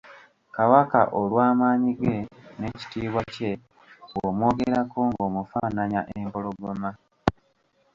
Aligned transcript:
Kabaka 0.55 0.99
olw’amaanyi 1.19 1.91
ge 2.01 2.17
n’ekitiibwa 2.57 3.21
kye, 3.33 3.51
bw'omwogerako 4.11 4.99
ng’omufaananya 5.09 6.01
empologoma. 6.19 6.89